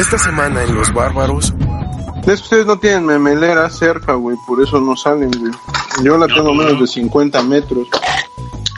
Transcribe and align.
Esta 0.00 0.16
semana 0.16 0.62
en 0.62 0.74
Los 0.74 0.94
Bárbaros. 0.94 1.52
Es 2.20 2.24
que 2.24 2.32
ustedes 2.32 2.64
no 2.64 2.78
tienen 2.78 3.04
memelera 3.04 3.68
cerca, 3.68 4.14
güey, 4.14 4.34
por 4.46 4.62
eso 4.62 4.80
no 4.80 4.96
salen, 4.96 5.30
güey. 5.30 5.52
Yo 6.02 6.16
la 6.16 6.26
tengo 6.26 6.54
menos 6.54 6.80
de 6.80 6.86
50 6.86 7.42
metros. 7.42 7.86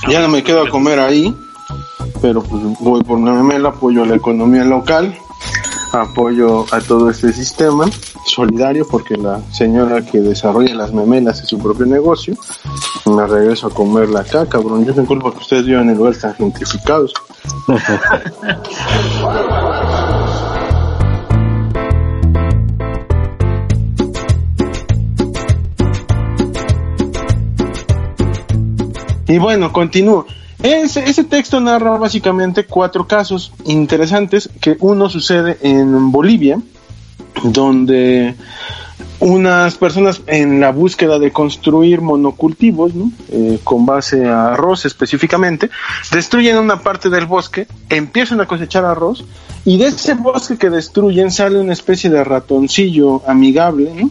Ya 0.08 0.20
no 0.20 0.26
me 0.26 0.42
quedo 0.42 0.64
a 0.64 0.68
comer 0.68 0.98
ahí, 0.98 1.32
pero 2.20 2.42
pues 2.42 2.60
voy 2.80 3.04
por 3.04 3.18
una 3.18 3.34
memela, 3.34 3.68
apoyo 3.68 4.02
a 4.02 4.06
la 4.06 4.16
economía 4.16 4.64
local, 4.64 5.16
apoyo 5.92 6.66
a 6.72 6.80
todo 6.80 7.08
este 7.08 7.32
sistema 7.32 7.88
solidario, 8.26 8.84
porque 8.90 9.16
la 9.16 9.40
señora 9.52 10.04
que 10.04 10.20
desarrolla 10.20 10.74
las 10.74 10.92
memelas 10.92 11.40
es 11.40 11.48
su 11.48 11.60
propio 11.60 11.86
negocio. 11.86 12.34
Me 13.06 13.24
regreso 13.28 13.68
a 13.68 13.70
comerla 13.70 14.22
acá, 14.22 14.48
cabrón. 14.48 14.84
Yo 14.84 14.92
tengo 14.92 15.06
culpa 15.06 15.30
que 15.30 15.38
ustedes 15.38 15.66
vivan 15.66 15.88
en 15.88 15.98
lugares 15.98 16.18
tan 16.18 16.34
gentrificados. 16.34 17.14
Y 29.26 29.38
bueno, 29.38 29.72
continúo. 29.72 30.26
Ese, 30.62 31.08
ese 31.08 31.24
texto 31.24 31.60
narra 31.60 31.98
básicamente 31.98 32.66
cuatro 32.66 33.06
casos 33.06 33.52
interesantes 33.64 34.48
que 34.60 34.76
uno 34.78 35.08
sucede 35.08 35.58
en 35.62 36.12
Bolivia, 36.12 36.60
donde 37.42 38.36
unas 39.18 39.76
personas 39.76 40.20
en 40.26 40.60
la 40.60 40.72
búsqueda 40.72 41.18
de 41.18 41.30
construir 41.30 42.00
monocultivos, 42.00 42.94
¿no? 42.94 43.12
Eh, 43.30 43.60
con 43.62 43.86
base 43.86 44.26
a 44.26 44.52
arroz 44.52 44.84
específicamente, 44.84 45.70
destruyen 46.10 46.58
una 46.58 46.80
parte 46.80 47.08
del 47.08 47.26
bosque, 47.26 47.66
empiezan 47.88 48.40
a 48.40 48.46
cosechar 48.46 48.84
arroz 48.84 49.24
y 49.64 49.78
de 49.78 49.86
ese 49.86 50.14
bosque 50.14 50.58
que 50.58 50.70
destruyen 50.70 51.30
sale 51.30 51.60
una 51.60 51.72
especie 51.72 52.10
de 52.10 52.24
ratoncillo 52.24 53.22
amigable, 53.28 53.92
¿no? 53.94 54.10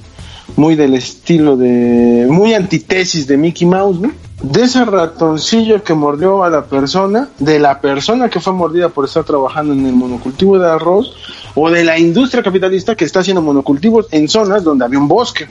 muy 0.56 0.76
del 0.76 0.94
estilo 0.96 1.58
de, 1.58 2.28
muy 2.30 2.54
antítesis 2.54 3.28
de 3.28 3.38
Mickey 3.38 3.68
Mouse, 3.68 4.00
¿no? 4.00 4.12
De 4.42 4.64
ese 4.64 4.84
ratoncillo 4.86 5.84
que 5.84 5.94
mordió 5.94 6.44
a 6.44 6.50
la 6.50 6.66
persona, 6.66 7.30
de 7.38 7.60
la 7.60 7.80
persona 7.80 8.30
que 8.30 8.40
fue 8.40 8.54
mordida 8.54 8.90
por 8.90 9.06
estar 9.06 9.24
trabajando 9.24 9.74
en 9.74 9.86
el 9.86 9.94
monocultivo 9.94 10.58
de 10.58 10.70
arroz, 10.70 11.14
o 11.54 11.70
de 11.70 11.84
la 11.84 12.00
industria 12.00 12.42
capitalista 12.42 12.96
que 12.96 13.06
está 13.06 13.20
haciendo 13.20 13.42
monocultivos 13.42 14.08
en 14.12 14.28
zonas 14.28 14.64
donde 14.64 14.86
había 14.86 15.00
un 15.00 15.08
bosque. 15.08 15.48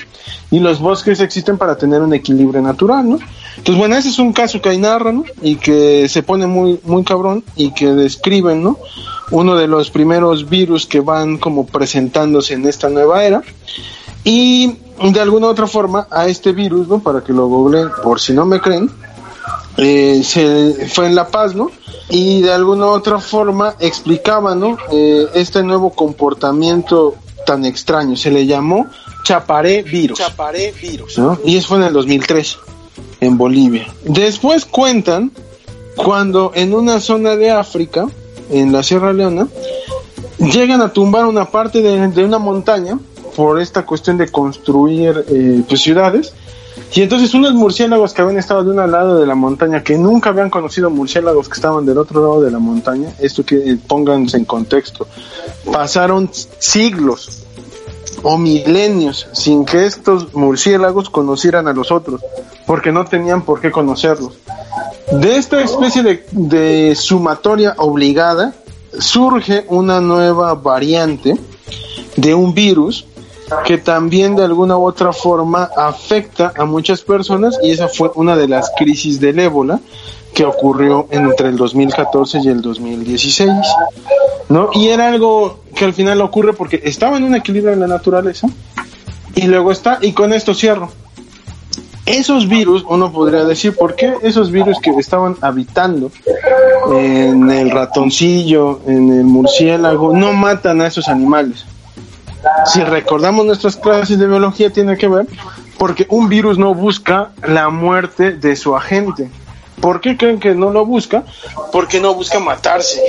Y 0.51 0.59
los 0.59 0.81
bosques 0.81 1.21
existen 1.21 1.59
para 1.59 1.77
tener 1.77 2.01
un 2.01 2.15
equilibrio 2.15 2.61
natural, 2.63 3.09
¿no? 3.09 3.19
Entonces, 3.57 3.79
bueno, 3.79 3.97
ese 3.97 4.09
es 4.09 4.19
un 4.19 4.33
caso 4.33 4.61
que 4.61 4.71
ahí 4.71 4.79
narran, 4.79 5.17
¿no? 5.17 5.25
Y 5.43 5.57
que 5.57 6.09
se 6.09 6.23
pone 6.23 6.47
muy, 6.47 6.81
muy 6.85 7.05
cabrón 7.05 7.45
y 7.57 7.73
que 7.73 7.93
describen, 7.93 8.63
¿no? 8.63 8.79
Uno 9.31 9.55
de 9.55 9.69
los 9.69 9.91
primeros 9.91 10.49
virus 10.49 10.87
que 10.87 11.01
van 11.01 11.39
como 11.39 11.67
presentándose 11.67 12.55
en 12.55 12.67
esta 12.67 12.89
nueva 12.89 13.25
era. 13.25 13.43
Y 14.25 14.77
de 15.01 15.21
alguna 15.21 15.49
otra 15.49 15.67
forma 15.67 16.07
a 16.11 16.27
este 16.27 16.53
virus, 16.53 16.87
¿no? 16.89 17.01
Para 17.01 17.23
que 17.23 17.33
lo 17.33 17.47
googleen, 17.47 17.89
por 18.03 18.21
si 18.21 18.33
no 18.33 18.45
me 18.45 18.61
creen, 18.61 18.91
eh, 19.77 20.23
se 20.23 20.89
fue 20.93 21.07
en 21.07 21.15
La 21.15 21.29
Paz, 21.29 21.55
¿no? 21.55 21.71
Y 22.11 22.43
de 22.43 22.53
alguna 22.53 22.87
otra 22.87 23.19
forma 23.19 23.77
explicaba, 23.81 24.55
¿no? 24.55 24.77
Eh, 24.93 25.27
este 25.35 25.63
nuevo 25.63 25.91
comportamiento 25.91 27.15
tan 27.47 27.65
extraño, 27.65 28.17
se 28.17 28.31
le 28.31 28.47
llamó 28.47 28.87
chaparé 29.23 29.83
virus. 29.83 30.19
Chaparé 30.19 30.73
virus. 30.73 31.19
¿no? 31.19 31.39
Y 31.45 31.57
eso 31.57 31.69
fue 31.69 31.79
en 31.79 31.85
el 31.85 31.93
2003, 31.93 32.59
en 33.21 33.39
Bolivia. 33.39 33.87
Después 34.05 34.65
cuentan 34.65 35.33
cuando 35.97 36.53
en 36.55 36.75
una 36.75 37.01
zona 37.01 37.37
de 37.37 37.51
África, 37.51 38.07
en 38.51 38.73
la 38.73 38.83
Sierra 38.83 39.13
Leona, 39.13 39.49
llegan 40.39 40.81
a 40.81 40.93
tumbar 40.93 41.27
una 41.27 41.47
parte 41.47 41.83
de, 41.83 42.09
de 42.09 42.25
una 42.25 42.39
montaña 42.39 42.99
por 43.41 43.59
esta 43.59 43.87
cuestión 43.87 44.19
de 44.19 44.29
construir 44.29 45.25
eh, 45.31 45.63
pues, 45.67 45.81
ciudades. 45.81 46.35
Y 46.93 47.01
entonces 47.01 47.33
unos 47.33 47.55
murciélagos 47.55 48.13
que 48.13 48.21
habían 48.21 48.37
estado 48.37 48.63
de 48.65 48.71
un 48.73 48.91
lado 48.93 49.19
de 49.19 49.25
la 49.25 49.35
montaña, 49.35 49.83
que 49.83 49.97
nunca 49.97 50.29
habían 50.29 50.51
conocido 50.51 50.91
murciélagos 50.91 51.49
que 51.49 51.55
estaban 51.55 51.87
del 51.87 51.97
otro 51.97 52.21
lado 52.21 52.43
de 52.43 52.51
la 52.51 52.59
montaña, 52.59 53.15
esto 53.19 53.43
que 53.43 53.57
eh, 53.57 53.79
pónganse 53.89 54.37
en 54.37 54.45
contexto, 54.45 55.07
pasaron 55.73 56.29
siglos 56.59 57.47
o 58.23 58.37
milenios 58.37 59.27
sin 59.33 59.65
que 59.65 59.87
estos 59.87 60.35
murciélagos 60.35 61.09
conocieran 61.09 61.67
a 61.67 61.73
los 61.73 61.91
otros, 61.91 62.21
porque 62.67 62.93
no 62.93 63.07
tenían 63.07 63.41
por 63.41 63.63
qué 63.63 63.71
conocerlos. 63.71 64.35
De 65.13 65.37
esta 65.37 65.63
especie 65.63 66.03
de, 66.03 66.27
de 66.33 66.95
sumatoria 66.95 67.73
obligada 67.79 68.53
surge 68.99 69.65
una 69.69 70.03
nueva 70.03 70.53
variante 70.57 71.39
de 72.17 72.35
un 72.35 72.53
virus 72.53 73.07
que 73.65 73.79
también 73.79 74.37
de 74.37 74.45
alguna 74.45 74.77
u 74.77 74.87
otra 74.87 75.13
forma 75.13 75.71
afecta 75.77 76.53
a 76.57 76.65
muchas 76.65 77.03
personas 77.03 77.59
y 77.63 77.71
esa 77.71 77.89
fue 77.89 78.11
una 78.15 78.37
de 78.37 78.49
las 78.49 78.71
crisis 78.77 79.21
del 79.21 79.39
ébola 79.39 79.81
que 80.35 80.45
ocurrió 80.45 81.07
entre 81.11 81.49
el 81.49 81.57
2014 81.57 82.41
y 82.45 82.49
el 82.49 82.63
2016, 82.63 83.51
¿no? 84.49 84.71
Y 84.73 84.89
era 84.89 85.09
algo 85.09 85.61
que 85.75 85.85
al 85.85 85.93
final 85.93 86.21
ocurre 86.21 86.53
porque 86.53 86.81
estaba 86.85 87.17
en 87.17 87.25
un 87.25 87.35
equilibrio 87.35 87.73
en 87.73 87.81
la 87.81 87.87
naturaleza 87.87 88.49
y 89.35 89.43
luego 89.43 89.73
está, 89.73 89.99
y 90.01 90.13
con 90.13 90.33
esto 90.33 90.55
cierro. 90.55 90.91
Esos 92.07 92.49
virus, 92.49 92.85
uno 92.89 93.13
podría 93.13 93.45
decir, 93.45 93.77
¿por 93.77 93.95
qué 93.95 94.15
esos 94.23 94.51
virus 94.51 94.79
que 94.81 94.91
estaban 94.91 95.37
habitando 95.43 96.11
en 96.93 97.51
el 97.51 97.71
ratoncillo, 97.71 98.81
en 98.87 99.13
el 99.13 99.25
murciélago, 99.25 100.17
no 100.17 100.33
matan 100.33 100.81
a 100.81 100.87
esos 100.87 101.09
animales? 101.09 101.65
Si 102.67 102.83
recordamos 102.83 103.45
nuestras 103.47 103.77
clases 103.77 104.19
de 104.19 104.27
biología, 104.27 104.71
tiene 104.71 104.97
que 104.97 105.09
ver 105.09 105.27
porque 105.81 106.07
un 106.11 106.29
virus 106.29 106.59
no 106.59 106.75
busca 106.75 107.31
la 107.43 107.71
muerte 107.71 108.33
de 108.33 108.55
su 108.55 108.77
agente. 108.77 109.31
¿Por 109.81 110.03
qué 110.03 110.19
creen 110.19 110.39
que 110.39 110.55
no 110.55 110.69
lo 110.71 110.85
busca? 110.85 111.25
Porque 111.73 112.01
no 112.01 112.15
busca 112.15 112.39
matarse. 112.39 113.01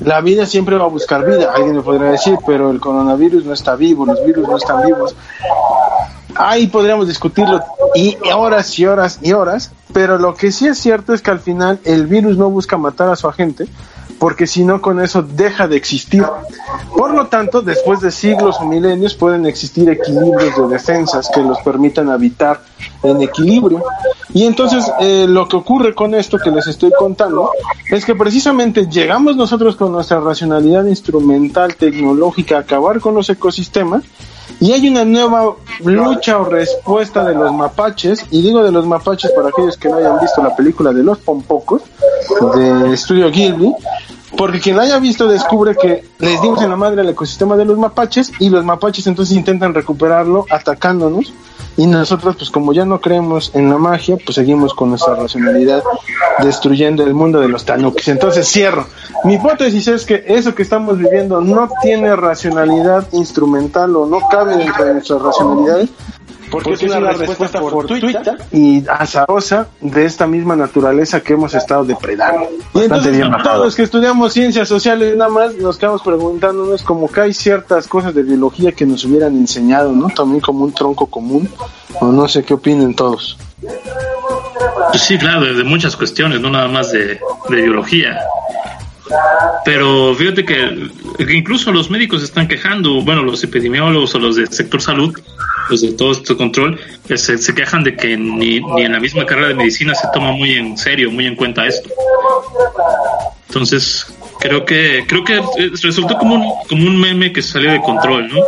La 0.00 0.22
vida 0.22 0.46
siempre 0.46 0.78
va 0.78 0.84
a 0.84 0.88
buscar 0.88 1.26
vida, 1.26 1.52
alguien 1.54 1.76
me 1.76 1.82
podría 1.82 2.10
decir, 2.10 2.38
pero 2.46 2.70
el 2.70 2.80
coronavirus 2.80 3.44
no 3.44 3.52
está 3.52 3.76
vivo, 3.76 4.06
los 4.06 4.24
virus 4.24 4.48
no 4.48 4.56
están 4.56 4.82
vivos. 4.82 5.14
Ahí 6.34 6.68
podríamos 6.68 7.06
discutirlo 7.06 7.60
y 7.94 8.16
horas 8.34 8.78
y 8.78 8.86
horas 8.86 9.18
y 9.20 9.34
horas, 9.34 9.72
pero 9.92 10.16
lo 10.16 10.34
que 10.34 10.52
sí 10.52 10.66
es 10.66 10.78
cierto 10.78 11.12
es 11.12 11.20
que 11.20 11.30
al 11.30 11.40
final 11.40 11.80
el 11.84 12.06
virus 12.06 12.38
no 12.38 12.48
busca 12.48 12.78
matar 12.78 13.10
a 13.10 13.16
su 13.16 13.28
agente, 13.28 13.66
porque 14.22 14.46
si 14.46 14.62
no 14.62 14.80
con 14.80 15.00
eso 15.00 15.20
deja 15.20 15.66
de 15.66 15.76
existir. 15.76 16.24
Por 16.96 17.12
lo 17.12 17.26
tanto, 17.26 17.60
después 17.60 18.00
de 18.00 18.12
siglos 18.12 18.56
o 18.60 18.64
milenios 18.64 19.14
pueden 19.14 19.46
existir 19.46 19.90
equilibrios 19.90 20.56
de 20.56 20.68
defensas 20.68 21.28
que 21.34 21.40
los 21.40 21.58
permitan 21.62 22.08
habitar 22.08 22.60
en 23.02 23.20
equilibrio. 23.20 23.82
Y 24.32 24.44
entonces 24.44 24.88
eh, 25.00 25.26
lo 25.28 25.48
que 25.48 25.56
ocurre 25.56 25.92
con 25.92 26.14
esto 26.14 26.38
que 26.38 26.52
les 26.52 26.68
estoy 26.68 26.92
contando 26.96 27.50
es 27.90 28.04
que 28.04 28.14
precisamente 28.14 28.86
llegamos 28.86 29.34
nosotros 29.34 29.74
con 29.74 29.90
nuestra 29.90 30.20
racionalidad 30.20 30.84
instrumental, 30.84 31.74
tecnológica, 31.74 32.58
a 32.58 32.60
acabar 32.60 33.00
con 33.00 33.16
los 33.16 33.28
ecosistemas 33.28 34.04
y 34.60 34.70
hay 34.70 34.88
una 34.88 35.04
nueva 35.04 35.56
lucha 35.84 36.38
o 36.38 36.44
respuesta 36.44 37.24
de 37.24 37.34
los 37.34 37.52
mapaches, 37.52 38.24
y 38.30 38.42
digo 38.42 38.62
de 38.62 38.70
los 38.70 38.86
mapaches 38.86 39.32
para 39.32 39.48
aquellos 39.48 39.76
que 39.76 39.88
no 39.88 39.96
hayan 39.96 40.20
visto 40.20 40.40
la 40.40 40.54
película 40.54 40.92
de 40.92 41.02
los 41.02 41.18
pompocos 41.18 41.82
de 42.54 42.94
Estudio 42.94 43.32
Gilby, 43.32 43.74
porque 44.36 44.60
quien 44.60 44.76
la 44.76 44.84
haya 44.84 44.98
visto 44.98 45.28
descubre 45.28 45.74
que 45.80 46.04
les 46.18 46.40
dimos 46.42 46.62
en 46.62 46.70
la 46.70 46.76
madre 46.76 47.00
al 47.00 47.08
ecosistema 47.08 47.56
de 47.56 47.64
los 47.64 47.78
mapaches 47.78 48.32
y 48.38 48.48
los 48.48 48.64
mapaches 48.64 49.06
entonces 49.06 49.36
intentan 49.36 49.74
recuperarlo 49.74 50.46
atacándonos 50.50 51.32
y 51.76 51.86
nosotros 51.86 52.36
pues 52.36 52.50
como 52.50 52.72
ya 52.72 52.84
no 52.84 53.00
creemos 53.00 53.50
en 53.54 53.70
la 53.70 53.78
magia 53.78 54.16
pues 54.22 54.34
seguimos 54.34 54.74
con 54.74 54.90
nuestra 54.90 55.14
racionalidad 55.14 55.82
destruyendo 56.42 57.02
el 57.02 57.14
mundo 57.14 57.40
de 57.40 57.48
los 57.48 57.64
tanukis. 57.64 58.08
Entonces 58.08 58.46
cierro. 58.46 58.86
Mi 59.24 59.34
hipótesis 59.34 59.88
es 59.88 60.04
que 60.04 60.24
eso 60.26 60.54
que 60.54 60.62
estamos 60.62 60.98
viviendo 60.98 61.40
no 61.40 61.68
tiene 61.80 62.14
racionalidad 62.16 63.08
instrumental 63.12 63.96
o 63.96 64.06
no 64.06 64.20
cabe 64.30 64.56
dentro 64.56 64.84
de 64.84 64.94
nuestras 64.94 65.22
racionalidades 65.22 65.90
porque, 66.52 66.72
es 66.74 66.82
una, 66.82 67.12
respuesta, 67.12 67.60
fortuita 67.60 68.36
y 68.52 68.84
azarosa 68.86 69.68
de 69.80 70.04
esta 70.04 70.26
misma 70.26 70.54
naturaleza 70.54 71.20
que 71.20 71.32
hemos 71.32 71.54
estado 71.54 71.84
depredando. 71.84 72.48
Y 72.74 72.80
entonces 72.80 73.26
todos 73.42 73.64
los 73.64 73.74
que 73.74 73.82
estudiamos 73.82 74.32
ciencias 74.32 74.68
sociales 74.68 75.16
nada 75.16 75.30
más 75.30 75.54
nos 75.54 75.78
quedamos 75.78 76.02
preguntándonos 76.02 76.82
como 76.82 77.10
que 77.10 77.22
hay 77.22 77.32
ciertas 77.32 77.88
cosas 77.88 78.14
de 78.14 78.22
biología 78.22 78.72
que 78.72 78.84
nos 78.84 79.04
hubieran 79.06 79.34
enseñado, 79.36 79.92
¿no? 79.92 80.08
También 80.10 80.40
como 80.40 80.64
un 80.64 80.72
tronco 80.72 81.06
común, 81.06 81.48
o 82.00 82.06
no 82.06 82.28
sé 82.28 82.44
qué 82.44 82.54
opinen 82.54 82.94
todos. 82.94 83.38
Pues 84.90 85.02
sí, 85.02 85.16
claro, 85.16 85.54
de, 85.54 85.64
muchas 85.64 85.96
cuestiones, 85.96 86.40
no 86.40 86.50
nada 86.50 86.68
más 86.68 86.92
de, 86.92 87.18
biología. 87.48 88.20
Pero 89.64 90.14
fíjate 90.14 90.44
que, 90.44 90.90
incluso 91.32 91.72
los 91.72 91.90
médicos 91.90 92.22
están 92.22 92.48
quejando, 92.48 93.02
bueno, 93.02 93.22
los 93.22 93.42
epidemiólogos 93.44 94.14
o 94.14 94.18
los 94.18 94.36
del 94.36 94.48
sector 94.48 94.80
salud, 94.80 95.16
los 95.70 95.80
de 95.80 95.92
todo 95.92 96.12
este 96.12 96.36
control, 96.36 96.78
se, 97.14 97.38
se 97.38 97.54
quejan 97.54 97.84
de 97.84 97.96
que 97.96 98.16
ni, 98.16 98.60
ni, 98.60 98.82
en 98.82 98.92
la 98.92 99.00
misma 99.00 99.24
carrera 99.24 99.48
de 99.48 99.54
medicina 99.54 99.94
se 99.94 100.08
toma 100.12 100.32
muy 100.32 100.54
en 100.54 100.76
serio, 100.76 101.10
muy 101.10 101.26
en 101.26 101.36
cuenta 101.36 101.66
esto. 101.66 101.88
Entonces, 103.48 104.06
creo 104.40 104.64
que 104.64 105.04
creo 105.06 105.24
que 105.24 105.40
resultó 105.82 106.16
como 106.18 106.34
un, 106.34 106.52
como 106.68 106.86
un 106.86 107.00
meme 107.00 107.32
que 107.32 107.42
salió 107.42 107.70
de 107.70 107.80
control, 107.80 108.28
¿no? 108.28 108.42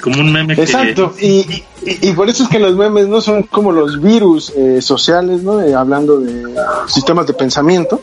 Como 0.00 0.20
un 0.20 0.32
meme 0.32 0.54
Exacto, 0.54 1.14
y, 1.20 1.62
y, 1.84 2.12
por 2.12 2.28
eso 2.30 2.44
es 2.44 2.48
que 2.48 2.58
los 2.58 2.74
memes 2.74 3.06
no 3.06 3.20
son 3.20 3.42
como 3.42 3.70
los 3.70 4.00
virus 4.00 4.50
eh, 4.56 4.80
sociales, 4.80 5.42
¿no? 5.42 5.60
Eh, 5.60 5.74
hablando 5.74 6.18
de 6.18 6.54
sistemas 6.86 7.26
de 7.26 7.34
pensamiento. 7.34 8.00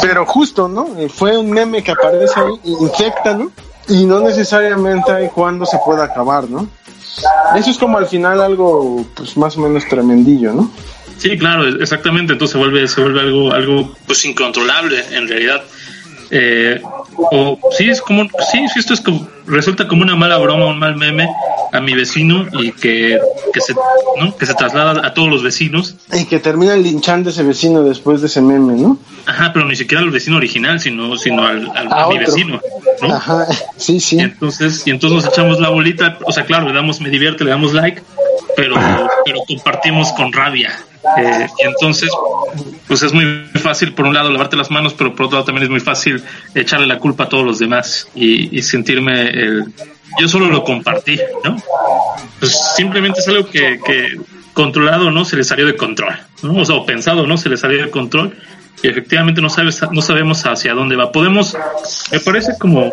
Pero 0.00 0.26
justo, 0.26 0.68
¿no? 0.68 0.98
Eh, 0.98 1.08
fue 1.08 1.36
un 1.36 1.50
meme 1.50 1.82
que 1.82 1.90
aparece 1.90 2.40
ahí, 2.40 2.60
infecta, 2.64 3.34
¿no? 3.34 3.50
Y 3.88 4.04
no 4.04 4.20
necesariamente 4.20 5.10
hay 5.10 5.28
cuándo 5.28 5.66
se 5.66 5.78
puede 5.84 6.02
acabar, 6.02 6.48
¿no? 6.48 6.68
Eso 7.56 7.70
es 7.70 7.78
como 7.78 7.98
al 7.98 8.06
final 8.06 8.40
algo, 8.40 9.04
pues 9.14 9.36
más 9.36 9.56
o 9.56 9.60
menos 9.60 9.86
tremendillo, 9.88 10.52
¿no? 10.52 10.70
Sí, 11.18 11.36
claro, 11.36 11.66
exactamente. 11.66 12.32
Entonces 12.32 12.52
se 12.52 12.58
vuelve, 12.58 12.86
se 12.88 13.00
vuelve 13.00 13.20
algo, 13.20 13.52
algo, 13.52 13.94
pues 14.06 14.24
incontrolable 14.24 15.04
en 15.10 15.28
realidad. 15.28 15.62
Eh, 16.30 16.80
o 17.30 17.58
sí 17.76 17.88
es 17.88 18.00
como 18.00 18.24
sí 18.50 18.64
esto 18.76 18.94
es 18.94 19.00
como, 19.00 19.26
resulta 19.46 19.88
como 19.88 20.02
una 20.02 20.16
mala 20.16 20.38
broma 20.38 20.66
un 20.66 20.78
mal 20.78 20.96
meme 20.96 21.28
a 21.72 21.80
mi 21.80 21.94
vecino 21.94 22.46
y 22.52 22.72
que, 22.72 23.20
que 23.52 23.60
se 23.60 23.74
¿no? 24.18 24.36
que 24.36 24.46
se 24.46 24.54
traslada 24.54 25.06
a 25.06 25.14
todos 25.14 25.28
los 25.28 25.42
vecinos 25.42 25.96
y 26.12 26.24
que 26.24 26.38
termina 26.38 26.76
linchando 26.76 27.30
ese 27.30 27.42
vecino 27.42 27.82
después 27.82 28.20
de 28.20 28.26
ese 28.26 28.40
meme 28.40 28.74
no 28.74 28.98
ajá 29.26 29.52
pero 29.52 29.66
ni 29.66 29.76
siquiera 29.76 30.02
al 30.02 30.10
vecino 30.10 30.36
original 30.36 30.80
sino 30.80 31.16
sino 31.16 31.46
al, 31.46 31.70
a, 31.74 32.08
mi 32.08 32.18
vecino 32.18 32.60
¿no? 33.02 33.14
ajá 33.14 33.46
sí 33.76 34.00
sí 34.00 34.16
y 34.16 34.20
entonces 34.20 34.86
y 34.86 34.90
entonces 34.90 35.24
nos 35.24 35.32
echamos 35.32 35.60
la 35.60 35.68
bolita 35.68 36.18
o 36.24 36.32
sea 36.32 36.44
claro 36.44 36.66
le 36.66 36.74
damos 36.74 37.00
me 37.00 37.10
divierte 37.10 37.44
le 37.44 37.50
damos 37.50 37.72
like 37.72 38.02
pero 38.56 38.76
pero 39.24 39.40
compartimos 39.46 40.12
con 40.12 40.32
rabia 40.32 40.78
eh, 41.18 41.46
y 41.58 41.66
entonces, 41.66 42.10
pues 42.86 43.02
es 43.02 43.12
muy 43.12 43.24
fácil, 43.54 43.94
por 43.94 44.06
un 44.06 44.14
lado, 44.14 44.30
lavarte 44.30 44.56
las 44.56 44.70
manos, 44.70 44.94
pero 44.94 45.14
por 45.14 45.26
otro 45.26 45.38
lado 45.38 45.46
también 45.46 45.64
es 45.64 45.70
muy 45.70 45.80
fácil 45.80 46.22
echarle 46.54 46.86
la 46.86 46.98
culpa 46.98 47.24
a 47.24 47.28
todos 47.28 47.44
los 47.44 47.58
demás 47.58 48.08
y, 48.14 48.60
sentirme 48.62 49.28
el... 49.30 49.64
Yo 50.20 50.28
solo 50.28 50.46
lo 50.46 50.64
compartí, 50.64 51.18
¿no? 51.44 51.56
Pues 52.40 52.74
simplemente 52.76 53.20
es 53.20 53.28
algo 53.28 53.48
que, 53.48 53.80
que 53.84 54.20
controlado, 54.52 55.10
¿no? 55.10 55.24
Se 55.24 55.36
le 55.36 55.44
salió 55.44 55.66
de 55.66 55.76
control, 55.76 56.18
¿no? 56.42 56.60
O 56.60 56.64
sea, 56.64 56.76
o 56.76 56.84
pensado, 56.84 57.26
¿no? 57.26 57.36
Se 57.36 57.48
le 57.48 57.56
salió 57.56 57.82
de 57.82 57.90
control 57.90 58.36
y 58.82 58.88
efectivamente 58.88 59.40
no 59.40 59.50
sabes 59.50 59.80
no 59.92 60.00
sabemos 60.00 60.42
hacia 60.46 60.72
dónde 60.72 60.96
va 60.96 61.12
podemos 61.12 61.54
me 62.10 62.20
parece 62.20 62.56
como 62.58 62.90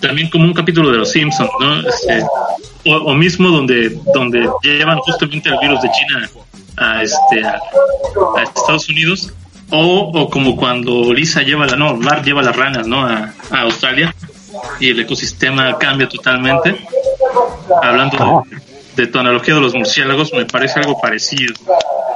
también 0.00 0.30
como 0.30 0.44
un 0.44 0.54
capítulo 0.54 0.92
de 0.92 0.98
los 0.98 1.10
Simpsons 1.10 1.50
no 1.58 1.80
este, 1.80 2.24
o, 2.86 2.96
o, 2.96 3.14
mismo 3.14 3.48
donde 3.48 3.90
donde 4.14 4.48
llevan 4.62 4.98
justamente 4.98 5.48
el 5.48 5.58
virus 5.58 5.82
de 5.82 5.90
China 5.90 6.30
a 6.76 7.02
este 7.02 7.44
a, 7.44 8.42
Estados 8.42 8.88
Unidos 8.88 9.32
o, 9.70 10.10
o, 10.14 10.30
como 10.30 10.56
cuando 10.56 11.12
Lisa 11.12 11.42
lleva 11.42 11.66
la 11.66 11.76
no 11.76 11.96
Bart 11.96 12.24
lleva 12.24 12.42
las 12.42 12.54
ranas 12.54 12.86
no 12.86 13.04
a, 13.04 13.32
Australia 13.50 14.14
y 14.80 14.90
el 14.90 15.00
ecosistema 15.00 15.76
cambia 15.76 16.08
totalmente. 16.08 16.76
Hablando 17.82 18.44
de, 18.94 19.06
tu 19.06 19.18
analogía 19.18 19.54
de 19.54 19.60
los 19.60 19.74
murciélagos 19.74 20.32
me 20.32 20.46
parece 20.46 20.80
algo 20.80 20.98
parecido 21.00 21.54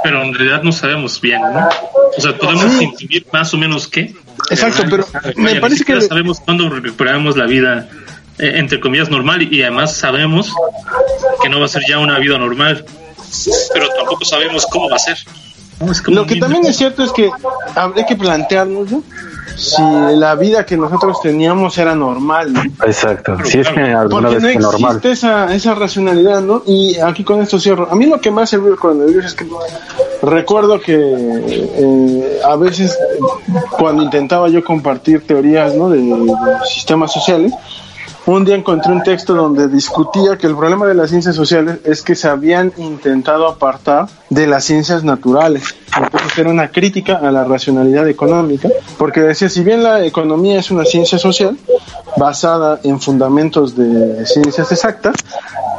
pero 0.02 0.22
en 0.22 0.32
realidad 0.32 0.62
no 0.62 0.72
sabemos 0.72 1.20
bien 1.20 1.42
no 1.42 1.68
o 2.16 2.20
sea 2.20 2.36
podemos 2.38 2.72
sí. 2.78 3.24
más 3.32 3.52
o 3.52 3.58
menos 3.58 3.86
qué 3.86 4.14
exacto 4.50 4.84
pero, 4.88 5.04
me 5.36 5.56
parece 5.56 5.84
que 5.84 6.00
sabemos 6.00 6.40
cuándo 6.40 6.70
recuperamos 6.70 7.36
la 7.36 7.44
vida 7.44 7.88
eh, 8.40 8.58
entre 8.58 8.80
comillas 8.80 9.08
normal 9.10 9.42
y 9.42 9.62
además 9.62 9.94
sabemos 9.94 10.52
que 11.42 11.48
no 11.48 11.60
va 11.60 11.66
a 11.66 11.68
ser 11.68 11.82
ya 11.88 11.98
una 11.98 12.18
vida 12.18 12.38
normal 12.38 12.84
pero 13.72 13.88
tampoco 13.96 14.24
sabemos 14.24 14.66
cómo 14.66 14.88
va 14.88 14.96
a 14.96 14.98
ser. 14.98 15.18
Lo 16.08 16.26
que 16.26 16.36
también 16.36 16.64
es 16.66 16.76
cierto 16.76 17.02
es 17.02 17.10
que 17.10 17.30
habría 17.74 18.04
que 18.04 18.14
plantearnos 18.14 18.88
si 19.56 19.82
la 20.14 20.34
vida 20.34 20.66
que 20.66 20.76
nosotros 20.76 21.22
teníamos 21.22 21.78
era 21.78 21.94
normal. 21.94 22.52
Exacto, 22.84 23.38
si 23.44 23.60
es 23.60 23.68
que 23.68 23.80
alguna 23.80 24.28
Porque 24.28 24.44
vez 24.44 24.56
no 24.56 24.72
normal. 24.72 25.00
Esa, 25.02 25.54
esa 25.54 25.74
racionalidad, 25.74 26.42
¿no? 26.42 26.62
Y 26.66 26.98
aquí 26.98 27.24
con 27.24 27.40
esto 27.40 27.58
cierro. 27.58 27.90
A 27.90 27.94
mí 27.94 28.04
lo 28.06 28.20
que 28.20 28.30
más 28.30 28.50
se 28.50 28.58
ve 28.58 28.76
con 28.76 29.00
el 29.00 29.18
es 29.20 29.32
que 29.32 29.46
recuerdo 30.22 30.80
que 30.80 30.98
eh, 30.98 32.40
a 32.44 32.56
veces 32.56 32.98
cuando 33.70 34.02
intentaba 34.02 34.48
yo 34.48 34.62
compartir 34.62 35.26
teorías 35.26 35.74
¿no? 35.74 35.88
de, 35.88 35.98
de 35.98 36.34
sistemas 36.66 37.10
sociales, 37.10 37.54
un 38.26 38.44
día 38.44 38.54
encontré 38.54 38.92
un 38.92 39.02
texto 39.02 39.34
donde 39.34 39.68
discutía 39.68 40.36
que 40.36 40.46
el 40.46 40.54
problema 40.54 40.86
de 40.86 40.94
las 40.94 41.10
ciencias 41.10 41.34
sociales 41.34 41.78
es 41.84 42.02
que 42.02 42.14
se 42.14 42.28
habían 42.28 42.72
intentado 42.76 43.48
apartar 43.48 44.08
de 44.28 44.46
las 44.46 44.64
ciencias 44.64 45.02
naturales. 45.04 45.74
Entonces 45.96 46.38
era 46.38 46.50
una 46.50 46.68
crítica 46.68 47.16
a 47.16 47.30
la 47.30 47.44
racionalidad 47.44 48.08
económica, 48.08 48.68
porque 48.98 49.20
decía, 49.20 49.48
si 49.48 49.62
bien 49.64 49.82
la 49.82 50.04
economía 50.04 50.60
es 50.60 50.70
una 50.70 50.84
ciencia 50.84 51.18
social 51.18 51.56
basada 52.16 52.80
en 52.84 53.00
fundamentos 53.00 53.74
de 53.74 54.24
ciencias 54.26 54.70
exactas, 54.70 55.16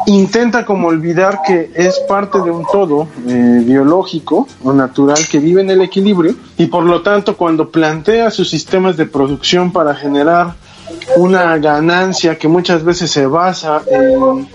intenta 0.08 0.66
como 0.66 0.88
olvidar 0.88 1.42
que 1.46 1.72
es 1.76 2.00
parte 2.00 2.40
de 2.42 2.52
un 2.52 2.66
todo 2.72 3.08
eh, 3.28 3.62
biológico 3.64 4.48
o 4.64 4.74
natural 4.74 5.20
que 5.30 5.40
vive 5.40 5.62
en 5.62 5.70
el 5.70 5.82
equilibrio 5.82 6.36
y 6.58 6.66
por 6.66 6.84
lo 6.84 7.02
tanto 7.02 7.38
cuando 7.38 7.70
plantea 7.70 8.32
sus 8.32 8.50
sistemas 8.50 8.98
de 8.98 9.06
producción 9.06 9.72
para 9.72 9.94
generar 9.94 10.56
una 11.16 11.58
ganancia 11.58 12.38
que 12.38 12.48
muchas 12.48 12.84
veces 12.84 13.12
se 13.12 13.26
basa 13.26 13.82
en 13.88 14.48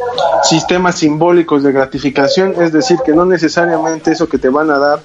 sistemas 0.42 0.96
simbólicos 0.96 1.62
de 1.62 1.72
gratificación, 1.72 2.54
es 2.60 2.72
decir, 2.72 2.98
que 3.04 3.12
no 3.12 3.24
necesariamente 3.24 4.12
eso 4.12 4.28
que 4.28 4.38
te 4.38 4.48
van 4.48 4.70
a 4.70 4.78
dar 4.78 5.00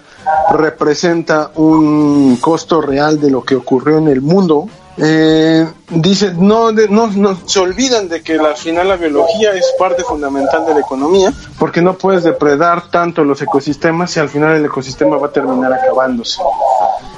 representa 0.52 1.52
un 1.56 2.38
costo 2.38 2.82
real 2.82 3.20
de 3.20 3.32
lo 3.32 3.44
que 3.44 3.56
ocurrió 3.56 3.98
en 3.98 4.08
el 4.08 4.22
mundo. 4.22 4.68
Eh, 4.98 5.66
dice, 5.90 6.34
no, 6.38 6.72
no, 6.72 7.08
no, 7.08 7.38
se 7.48 7.60
olvidan 7.60 8.10
de 8.10 8.22
que 8.22 8.34
al 8.34 8.58
final 8.58 8.90
la 8.90 8.98
biología 8.98 9.54
es 9.54 9.74
parte 9.80 10.04
fundamental 10.04 10.66
de 10.66 10.74
la 10.74 10.82
economía, 10.82 11.34
porque 11.58 11.82
no 11.82 11.98
puedes 11.98 12.24
depredar 12.24 12.90
tanto 12.92 13.24
los 13.24 13.42
ecosistemas 13.42 14.16
y 14.18 14.20
al 14.20 14.30
final 14.30 14.58
el 14.58 14.66
ecosistema 14.66 15.18
va 15.18 15.28
a 15.28 15.32
terminar 15.32 15.74
acabándose. 15.74 16.42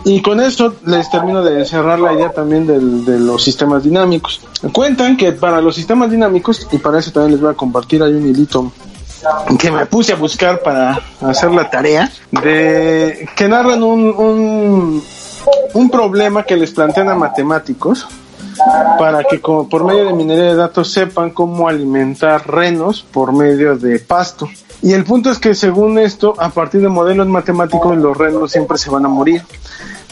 Y 0.06 0.22
con 0.22 0.42
esto 0.42 0.76
les 0.86 1.10
termino 1.10 1.44
de 1.44 1.66
cerrar 1.66 2.00
la 2.00 2.14
idea 2.14 2.30
también 2.30 2.68
del, 2.68 3.06
de 3.06 3.20
los 3.20 3.44
sistemas 3.44 3.84
dinámicos. 3.84 4.42
Cuentan 4.74 5.16
que 5.16 5.32
para 5.32 5.62
los 5.62 5.76
sistemas 5.76 6.12
dinámicos, 6.12 6.68
y 6.72 6.78
para 6.78 7.00
eso 7.00 7.12
también 7.12 7.34
les 7.34 7.42
voy 7.42 7.52
a 7.52 7.54
compartir 7.54 8.04
ahí 8.04 8.14
un 8.14 8.28
hilito 8.28 8.72
que 9.58 9.72
me 9.72 9.86
puse 9.86 10.14
a 10.14 10.16
buscar 10.16 10.62
para 10.62 11.00
hacer 11.22 11.52
la 11.52 11.70
tarea, 11.70 12.12
de 12.32 13.28
que 13.36 13.48
narran 13.48 13.84
un, 13.84 15.02
un, 15.74 15.90
problema 15.90 16.44
que 16.44 16.58
les 16.58 16.72
plantean 16.72 17.10
a 17.10 17.16
matemáticos 17.16 18.08
para 18.98 19.24
que 19.24 19.40
por 19.40 19.84
medio 19.84 20.06
de 20.06 20.14
minería 20.14 20.46
de 20.46 20.56
datos 20.56 20.92
sepan 20.92 21.32
cómo 21.32 21.68
alimentar 21.68 22.48
renos 22.48 23.04
por 23.04 23.34
medio 23.34 23.78
de 23.78 24.00
pasto. 24.00 24.50
Y 24.84 24.94
el 24.94 25.06
punto 25.06 25.32
es 25.32 25.40
que 25.40 25.56
según 25.56 25.98
esto, 25.98 26.36
a 26.38 26.50
partir 26.50 26.82
de 26.82 26.90
modelos 26.90 27.26
matemáticos, 27.28 27.98
los 27.98 28.16
renos 28.16 28.52
siempre 28.52 28.78
se 28.78 28.92
van 28.92 29.06
a 29.06 29.08
morir 29.08 29.42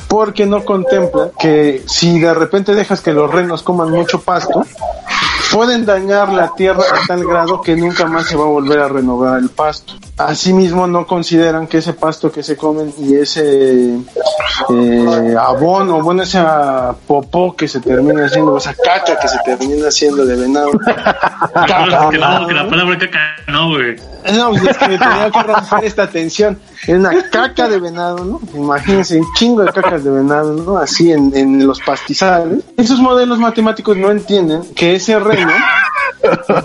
porque 0.08 0.46
no 0.46 0.66
contempla 0.66 1.32
que 1.40 1.84
si 1.88 2.20
de 2.20 2.34
repente 2.34 2.75
dejas 2.75 3.00
que 3.00 3.13
los 3.13 3.32
renos 3.32 3.63
coman 3.63 3.92
mucho 3.92 4.20
pasto, 4.20 4.66
pueden 5.54 5.86
dañar 5.86 6.34
la 6.34 6.54
tierra 6.54 6.84
a 6.92 7.08
tal 7.08 7.25
grado 7.25 7.62
que 7.62 7.78
nunca 7.78 8.06
más 8.08 8.28
se 8.28 8.36
va 8.36 8.44
a 8.44 8.48
volver 8.48 8.80
a 8.80 8.90
renovar 8.90 9.40
el 9.40 9.48
pasto. 9.48 9.94
Asimismo, 10.28 10.88
no 10.88 11.06
consideran 11.06 11.68
que 11.68 11.78
ese 11.78 11.94
pasto 11.94 12.32
que 12.32 12.44
se 12.44 12.56
comen 12.56 12.94
y 12.98 13.16
ese 13.16 13.96
eh, 14.70 15.36
abono, 15.40 16.01
bueno, 16.01 16.24
ese 16.24 16.44
popó 17.08 17.56
que 17.56 17.68
se 17.68 17.80
termina 17.80 18.25
haciendo, 18.25 18.58
esa 18.58 18.74
caca 18.74 19.18
que 19.20 19.28
se 19.28 19.38
termina 19.46 19.88
haciendo 19.88 20.25
de 20.25 20.36
venado. 20.36 20.72
caca, 21.54 22.10
que, 22.10 22.18
no, 22.18 22.48
que 22.48 22.54
la 22.54 22.70
palabra 22.70 22.98
caca 22.98 23.36
no, 23.48 23.70
güey. 23.70 23.96
No, 24.34 24.56
es 24.56 24.78
que 24.78 24.98
tenía 24.98 25.32
que 25.32 25.44
romper 25.44 25.84
esta 25.84 26.08
tensión. 26.08 26.60
Es 26.84 26.96
una 26.96 27.12
caca 27.30 27.68
de 27.68 27.80
venado, 27.80 28.24
¿no? 28.24 28.42
Imagínense, 28.54 29.20
un 29.20 29.28
chingo 29.36 29.63
de 29.63 29.72
cacas 29.72 30.04
de 30.04 30.10
venado, 30.10 30.54
¿no? 30.54 30.78
Así 30.78 31.12
en, 31.12 31.36
en 31.36 31.66
los 31.66 31.80
pastizales. 31.82 32.63
Esos 32.78 33.00
modelos 33.00 33.40
matemáticos 33.40 33.98
no 33.98 34.12
entienden 34.12 34.63
que 34.74 34.96
ese 34.96 35.20
reno 35.20 35.51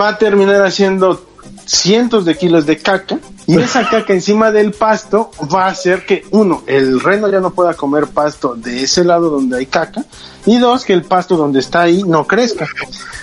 va 0.00 0.08
a 0.08 0.18
terminar 0.18 0.62
haciendo 0.62 1.26
cientos 1.64 2.24
de 2.24 2.36
kilos 2.36 2.66
de 2.66 2.78
caca 2.78 3.18
y 3.46 3.58
esa 3.58 3.88
caca 3.88 4.12
encima 4.12 4.50
del 4.50 4.72
pasto 4.72 5.30
va 5.54 5.66
a 5.66 5.70
hacer 5.70 6.04
que 6.04 6.24
uno, 6.30 6.62
el 6.66 7.00
reno 7.00 7.28
ya 7.28 7.40
no 7.40 7.50
pueda 7.50 7.74
comer 7.74 8.08
pasto 8.08 8.54
de 8.54 8.82
ese 8.82 9.04
lado 9.04 9.30
donde 9.30 9.58
hay 9.58 9.66
caca 9.66 10.04
y 10.44 10.58
dos, 10.58 10.84
que 10.84 10.92
el 10.92 11.02
pasto 11.02 11.36
donde 11.36 11.60
está 11.60 11.82
ahí 11.82 12.02
no 12.02 12.26
crezca. 12.26 12.66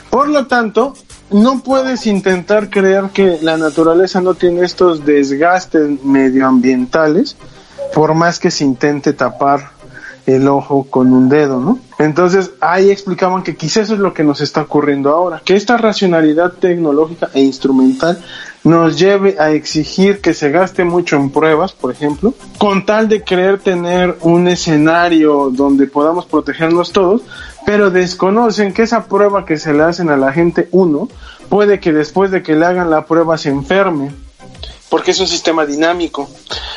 Por 0.09 0.29
lo 0.29 0.47
tanto, 0.47 0.93
no 1.31 1.61
puedes 1.61 2.05
intentar 2.05 2.69
creer 2.69 3.09
que 3.13 3.39
la 3.41 3.57
naturaleza 3.57 4.21
no 4.21 4.33
tiene 4.35 4.63
estos 4.63 5.05
desgastes 5.05 6.03
medioambientales 6.03 7.35
por 7.93 8.13
más 8.13 8.39
que 8.39 8.51
se 8.51 8.63
intente 8.63 9.13
tapar 9.13 9.71
el 10.25 10.47
ojo 10.47 10.87
con 10.89 11.11
un 11.13 11.29
dedo, 11.29 11.59
¿no? 11.59 11.79
Entonces 11.99 12.51
ahí 12.61 12.89
explicaban 12.89 13.43
que 13.43 13.55
quizás 13.55 13.83
eso 13.83 13.93
es 13.95 13.99
lo 13.99 14.13
que 14.13 14.23
nos 14.23 14.41
está 14.41 14.61
ocurriendo 14.61 15.09
ahora, 15.09 15.41
que 15.43 15.55
esta 15.55 15.77
racionalidad 15.77 16.53
tecnológica 16.53 17.29
e 17.33 17.41
instrumental 17.41 18.21
nos 18.63 18.97
lleve 18.97 19.35
a 19.39 19.51
exigir 19.51 20.21
que 20.21 20.33
se 20.33 20.49
gaste 20.49 20.85
mucho 20.85 21.17
en 21.17 21.29
pruebas, 21.29 21.73
por 21.73 21.91
ejemplo, 21.91 22.33
con 22.57 22.85
tal 22.85 23.09
de 23.09 23.23
creer 23.23 23.59
tener 23.59 24.17
un 24.21 24.47
escenario 24.47 25.49
donde 25.51 25.87
podamos 25.87 26.25
protegernos 26.25 26.91
todos, 26.91 27.21
pero 27.65 27.91
desconocen 27.91 28.73
que 28.73 28.83
esa 28.83 29.05
prueba 29.05 29.45
que 29.45 29.57
se 29.57 29.73
le 29.73 29.83
hacen 29.83 30.09
a 30.09 30.17
la 30.17 30.31
gente 30.31 30.69
uno 30.71 31.09
puede 31.49 31.79
que 31.79 31.91
después 31.91 32.31
de 32.31 32.41
que 32.41 32.55
le 32.55 32.65
hagan 32.65 32.89
la 32.89 33.05
prueba 33.05 33.37
se 33.37 33.49
enferme 33.49 34.11
porque 34.89 35.11
es 35.11 35.19
un 35.19 35.27
sistema 35.27 35.65
dinámico. 35.65 36.29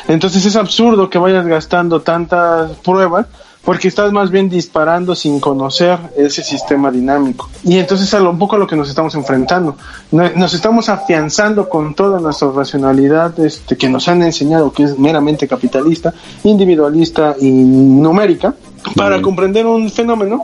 Entonces 0.07 0.45
es 0.45 0.55
absurdo 0.55 1.09
que 1.09 1.17
vayas 1.17 1.45
gastando 1.45 2.01
tantas 2.01 2.71
pruebas 2.77 3.27
porque 3.67 3.89
estás 3.89 4.13
más 4.13 4.31
bien 4.31 4.47
disparando 4.47 5.13
sin 5.13 5.41
conocer 5.41 5.99
ese 6.15 6.41
sistema 6.41 6.89
dinámico. 6.89 7.49
Y 7.65 7.77
entonces 7.77 8.13
es 8.13 8.19
un 8.21 8.39
poco 8.39 8.55
a 8.55 8.59
lo 8.59 8.65
que 8.65 8.77
nos 8.77 8.87
estamos 8.87 9.13
enfrentando. 9.15 9.75
Nos 10.09 10.53
estamos 10.53 10.87
afianzando 10.87 11.67
con 11.67 11.93
toda 11.93 12.21
nuestra 12.21 12.49
racionalidad 12.49 13.37
este, 13.41 13.75
que 13.75 13.89
nos 13.89 14.07
han 14.07 14.23
enseñado 14.23 14.71
que 14.71 14.83
es 14.83 14.97
meramente 14.97 15.49
capitalista, 15.49 16.13
individualista 16.45 17.35
y 17.41 17.51
numérica, 17.51 18.55
para 18.95 19.21
comprender 19.21 19.65
un 19.65 19.91
fenómeno 19.91 20.43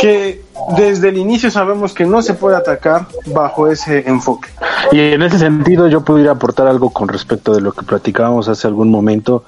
que 0.00 0.42
desde 0.76 1.08
el 1.08 1.18
inicio 1.18 1.50
sabemos 1.50 1.92
que 1.92 2.04
no 2.04 2.22
se 2.22 2.34
puede 2.34 2.56
atacar 2.56 3.06
bajo 3.26 3.68
ese 3.68 4.08
enfoque. 4.08 4.48
Y 4.92 5.00
en 5.00 5.22
ese 5.22 5.38
sentido 5.38 5.88
yo 5.88 6.02
pudiera 6.02 6.32
aportar 6.32 6.66
algo 6.66 6.90
con 6.90 7.08
respecto 7.08 7.54
de 7.54 7.60
lo 7.60 7.72
que 7.72 7.84
platicábamos 7.84 8.48
hace 8.48 8.66
algún 8.66 8.90
momento 8.90 9.44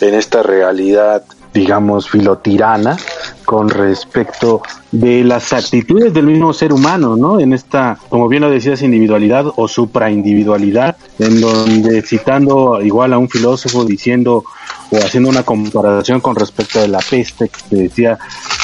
en 0.00 0.14
esta 0.14 0.42
realidad, 0.42 1.22
digamos, 1.52 2.08
filotirana 2.08 2.96
con 3.44 3.68
respecto 3.68 4.62
de 4.90 5.22
las 5.22 5.52
actitudes 5.52 6.12
del 6.14 6.26
mismo 6.26 6.52
ser 6.52 6.72
humano, 6.72 7.16
¿no? 7.16 7.40
En 7.40 7.52
esta, 7.52 7.98
como 8.08 8.28
bien 8.28 8.42
lo 8.42 8.50
decías, 8.50 8.82
individualidad 8.82 9.46
o 9.56 9.68
supraindividualidad, 9.68 10.96
en 11.18 11.40
donde 11.40 12.02
citando 12.02 12.80
igual 12.82 13.12
a 13.12 13.18
un 13.18 13.28
filósofo 13.28 13.84
diciendo 13.84 14.44
o 14.94 15.04
haciendo 15.04 15.28
una 15.28 15.42
comparación 15.42 16.20
con 16.20 16.36
respecto 16.36 16.80
de 16.80 16.88
la 16.88 16.98
peste, 16.98 17.50
que 17.68 17.76
decía, 17.76 18.18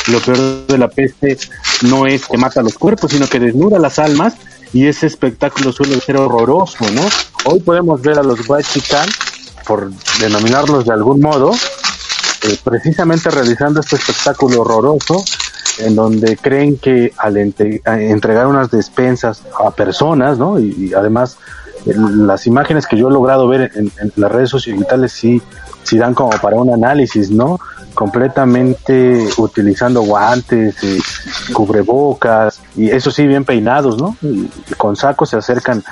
lo 0.08 0.20
peor 0.20 0.66
de 0.66 0.78
la 0.78 0.88
peste 0.88 1.38
no 1.82 2.06
es 2.06 2.26
que 2.26 2.37
mata 2.37 2.62
los 2.62 2.78
cuerpos, 2.78 3.12
sino 3.12 3.26
que 3.26 3.40
desnuda 3.40 3.78
las 3.78 3.99
almas 3.99 4.34
y 4.72 4.87
ese 4.87 5.06
espectáculo 5.06 5.72
suele 5.72 6.00
ser 6.00 6.16
horroroso, 6.16 6.88
¿no? 6.92 7.02
Hoy 7.44 7.60
podemos 7.60 8.00
ver 8.02 8.18
a 8.18 8.22
los 8.22 8.49
White 8.49 8.68
por 9.66 9.90
denominarlos 10.20 10.84
de 10.87 10.92
algún 10.92 11.20
modo, 11.20 11.52
eh, 12.42 12.58
precisamente 12.62 13.30
realizando 13.30 13.80
este 13.80 13.96
espectáculo 13.96 14.62
horroroso 14.62 15.25
en 15.78 15.94
donde 15.94 16.37
creen 16.37 16.76
que 16.76 17.12
al 17.16 17.37
entregar 17.37 18.46
unas 18.46 18.70
despensas 18.70 19.42
a 19.64 19.70
personas, 19.70 20.38
¿no? 20.38 20.58
Y, 20.58 20.92
además 20.94 21.37
las 21.87 22.46
imágenes 22.46 22.87
que 22.87 22.96
yo 22.96 23.08
he 23.08 23.12
logrado 23.12 23.49
ver 23.49 23.72
en, 23.75 23.90
las 24.16 24.30
redes 24.30 24.50
sociales 24.50 25.12
sí, 25.12 25.40
sí 25.82 25.99
dan 25.99 26.14
como 26.14 26.30
para 26.30 26.56
un 26.56 26.72
análisis, 26.72 27.30
¿no? 27.30 27.58
completamente 27.94 29.28
utilizando 29.37 30.02
guantes, 30.02 30.76
y 30.82 31.52
cubrebocas 31.52 32.60
y 32.76 32.88
eso 32.88 33.10
sí 33.10 33.26
bien 33.26 33.44
peinados, 33.44 33.99
¿no? 33.99 34.16
Y 34.22 34.49
con 34.76 34.96
sacos 34.96 35.30
se 35.30 35.37
acercan 35.37 35.82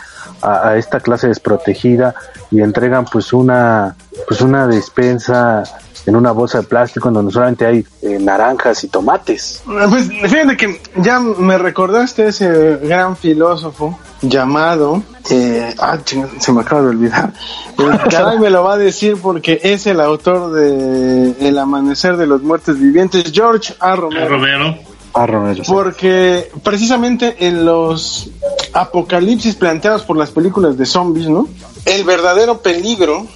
a, 0.42 0.68
a, 0.68 0.76
esta 0.76 1.00
clase 1.00 1.28
desprotegida 1.28 2.14
y 2.50 2.60
entregan 2.60 3.04
pues 3.04 3.32
una 3.32 3.96
pues 4.26 4.40
una 4.40 4.66
despensa 4.66 5.62
en 6.08 6.16
una 6.16 6.32
bolsa 6.32 6.58
de 6.58 6.64
plástico 6.66 7.08
en 7.08 7.14
donde 7.14 7.32
solamente 7.32 7.66
hay 7.66 7.84
eh, 8.00 8.18
naranjas 8.18 8.82
y 8.82 8.88
tomates. 8.88 9.62
Pues 9.66 10.08
fíjate 10.08 10.56
que 10.56 10.80
ya 10.96 11.20
me 11.20 11.58
recordaste 11.58 12.28
ese 12.28 12.76
gran 12.76 13.14
filósofo 13.16 13.98
llamado, 14.22 15.02
eh, 15.30 15.74
ah, 15.78 15.98
se 16.04 16.52
me 16.52 16.62
acaba 16.62 16.82
de 16.82 16.88
olvidar, 16.88 17.32
caray 18.10 18.38
me 18.38 18.48
lo 18.48 18.64
va 18.64 18.74
a 18.74 18.78
decir 18.78 19.16
porque 19.20 19.60
es 19.62 19.86
el 19.86 20.00
autor 20.00 20.52
de 20.52 21.34
El 21.46 21.58
amanecer 21.58 22.16
de 22.16 22.26
los 22.26 22.42
muertos 22.42 22.78
vivientes, 22.78 23.30
George 23.32 23.74
A. 23.78 23.94
Romero. 23.94 24.78
A. 25.12 25.26
Romero. 25.26 25.62
Porque 25.66 26.50
precisamente 26.62 27.36
en 27.46 27.66
los 27.66 28.30
apocalipsis 28.72 29.54
planteados 29.54 30.02
por 30.02 30.16
las 30.16 30.30
películas 30.30 30.76
de 30.76 30.86
zombies, 30.86 31.28
¿no? 31.28 31.48
El 31.84 32.04
verdadero 32.04 32.60
peligro 32.60 33.26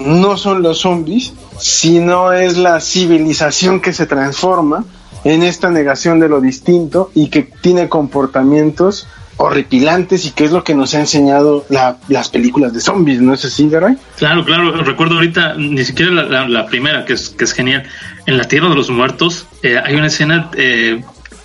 no 0.00 0.36
son 0.36 0.62
los 0.62 0.80
zombies, 0.80 1.32
sino 1.58 2.32
es 2.32 2.56
la 2.56 2.80
civilización 2.80 3.80
que 3.80 3.92
se 3.92 4.06
transforma 4.06 4.84
en 5.24 5.42
esta 5.42 5.70
negación 5.70 6.20
de 6.20 6.28
lo 6.28 6.40
distinto 6.40 7.10
y 7.14 7.28
que 7.28 7.42
tiene 7.42 7.88
comportamientos 7.88 9.06
horripilantes 9.36 10.26
y 10.26 10.30
que 10.30 10.44
es 10.44 10.52
lo 10.52 10.62
que 10.62 10.74
nos 10.74 10.94
ha 10.94 11.00
enseñado 11.00 11.64
las 12.08 12.28
películas 12.28 12.72
de 12.72 12.80
zombies, 12.80 13.20
¿no 13.20 13.34
es 13.34 13.44
así, 13.44 13.68
Garay? 13.68 13.96
Claro, 14.16 14.44
claro, 14.44 14.70
recuerdo 14.82 15.16
ahorita, 15.16 15.54
ni 15.54 15.84
siquiera 15.84 16.12
la, 16.12 16.66
primera, 16.66 17.04
que 17.04 17.14
es, 17.14 17.30
que 17.30 17.44
es 17.44 17.52
genial, 17.52 17.84
en 18.26 18.38
la 18.38 18.44
Tierra 18.44 18.68
de 18.68 18.76
los 18.76 18.90
Muertos 18.90 19.46
eh, 19.62 19.80
hay 19.82 19.96
una 19.96 20.06
escena 20.06 20.50
eh, 20.56 21.02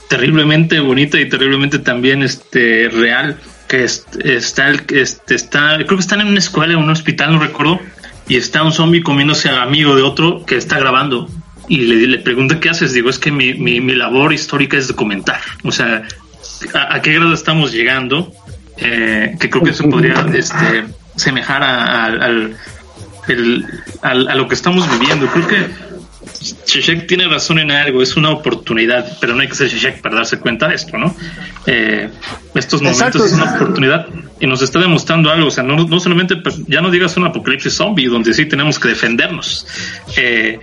terriblemente 0.09 0.79
bonita 0.79 1.19
y 1.19 1.29
terriblemente 1.29 1.79
también 1.79 2.23
este 2.23 2.89
real, 2.89 3.37
que 3.67 3.83
está, 3.83 4.71
este, 4.71 5.35
está, 5.35 5.75
creo 5.75 5.97
que 5.97 6.01
están 6.01 6.21
en 6.21 6.27
una 6.27 6.39
escuela, 6.39 6.73
en 6.73 6.79
un 6.79 6.89
hospital, 6.89 7.31
no 7.31 7.39
recuerdo, 7.39 7.79
y 8.27 8.35
está 8.35 8.63
un 8.63 8.71
zombie 8.71 9.03
comiéndose 9.03 9.49
a 9.49 9.61
amigo 9.61 9.95
de 9.95 10.01
otro 10.01 10.45
que 10.45 10.57
está 10.57 10.79
grabando. 10.79 11.29
Y 11.67 11.77
le, 11.77 12.07
le 12.07 12.17
pregunta 12.17 12.59
qué 12.59 12.69
haces. 12.69 12.93
Digo, 12.93 13.11
es 13.11 13.19
que 13.19 13.31
mi, 13.31 13.53
mi, 13.53 13.79
labor 13.93 14.33
histórica 14.33 14.75
es 14.75 14.87
documentar. 14.87 15.39
O 15.63 15.71
sea, 15.71 16.01
¿a, 16.73 17.01
qué 17.01 17.13
grado 17.13 17.31
estamos 17.31 17.71
llegando? 17.71 18.31
Eh, 18.77 19.35
que 19.39 19.49
creo 19.51 19.63
que 19.63 19.71
eso 19.71 19.87
podría 19.87 20.25
este, 20.33 20.85
semejar 21.15 21.61
a, 21.61 22.05
al, 22.05 22.55
a 24.01 24.35
lo 24.35 24.47
que 24.47 24.55
estamos 24.55 24.89
viviendo. 24.99 25.27
Creo 25.27 25.47
que 25.47 25.88
Sheshek 26.41 27.07
tiene 27.07 27.27
razón 27.27 27.59
en 27.59 27.71
algo, 27.71 28.01
es 28.01 28.15
una 28.15 28.29
oportunidad, 28.29 29.17
pero 29.19 29.35
no 29.35 29.41
hay 29.41 29.47
que 29.47 29.55
ser 29.55 29.67
Sheshek 29.67 30.01
para 30.01 30.15
darse 30.15 30.39
cuenta 30.39 30.67
de 30.67 30.75
esto, 30.75 30.97
¿no? 30.97 31.15
Eh, 31.65 32.09
estos 32.55 32.81
momentos 32.81 33.25
es 33.25 33.33
una 33.33 33.55
oportunidad 33.55 34.07
y 34.39 34.47
nos 34.47 34.61
está 34.61 34.79
demostrando 34.79 35.29
algo, 35.31 35.47
o 35.47 35.51
sea, 35.51 35.63
no, 35.63 35.75
no 35.75 35.99
solamente, 35.99 36.37
pues, 36.37 36.65
ya 36.67 36.81
no 36.81 36.91
digas 36.91 37.17
un 37.17 37.25
apocalipsis 37.25 37.73
zombie, 37.73 38.07
donde 38.07 38.33
sí 38.33 38.45
tenemos 38.45 38.79
que 38.79 38.87
defendernos. 38.87 39.67
Eh, 40.15 40.59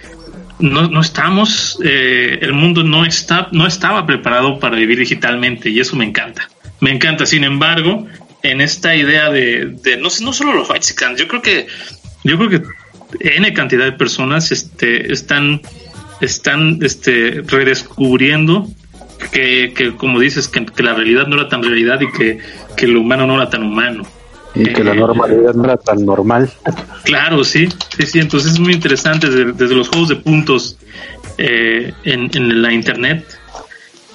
no, 0.59 0.88
no 0.88 1.00
estamos, 1.02 1.78
eh, 1.85 2.38
el 2.40 2.54
mundo 2.54 2.83
no 2.83 3.04
está, 3.04 3.49
no 3.52 3.66
estaba 3.66 4.06
preparado 4.06 4.59
para 4.59 4.76
vivir 4.76 4.99
digitalmente 4.99 5.68
y 5.68 5.80
eso 5.80 5.97
me 5.97 6.06
encanta. 6.06 6.49
Me 6.80 6.90
encanta, 6.90 7.26
sin 7.26 7.45
embargo, 7.45 8.06
en 8.42 8.61
esta 8.62 8.95
idea 8.95 9.30
de, 9.30 9.76
de 9.83 9.97
no, 9.99 10.09
no 10.21 10.33
solo 10.33 10.54
los 10.54 10.71
white 10.71 10.87
yo 11.18 11.28
creo 11.28 11.42
que, 11.42 11.66
yo 12.25 12.38
creo 12.38 12.49
que 12.49 12.62
N 13.28 13.52
cantidad 13.52 13.85
de 13.85 13.92
personas 13.92 14.52
este, 14.52 15.12
están, 15.12 15.61
están 16.21 16.78
este, 16.83 17.42
redescubriendo 17.47 18.68
que, 19.33 19.73
que, 19.75 19.97
como 19.97 20.21
dices, 20.21 20.49
que, 20.49 20.64
la 20.83 20.95
realidad 20.95 21.26
no 21.26 21.37
era 21.37 21.49
tan 21.49 21.62
realidad 21.62 22.00
y 22.00 22.11
que, 22.12 22.38
que 22.76 22.87
lo 22.87 23.00
humano 23.00 23.26
no 23.26 23.35
era 23.35 23.49
tan 23.49 23.62
humano. 23.62 24.04
Y 24.54 24.64
que 24.73 24.83
la 24.83 24.92
eh, 24.92 24.97
normalidad 24.97 25.54
no 25.54 25.64
era 25.64 25.76
tan 25.76 26.04
normal. 26.04 26.50
Claro, 27.04 27.45
sí, 27.45 27.68
sí, 27.97 28.06
sí. 28.06 28.18
Entonces 28.21 28.52
es 28.52 28.59
muy 28.59 28.73
interesante 28.73 29.28
desde, 29.28 29.75
los 29.75 29.88
juegos 29.88 30.09
de 30.09 30.16
puntos 30.16 30.78
eh, 31.37 31.92
en, 32.04 32.30
en, 32.35 32.62
la 32.62 32.73
internet 32.73 33.26